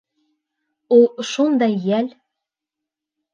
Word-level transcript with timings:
Ул 0.97 1.05
шундай 1.33 1.77
йәл... 1.91 2.11